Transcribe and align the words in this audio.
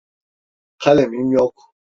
Kalemim 0.77 1.31
yok. 1.31 1.73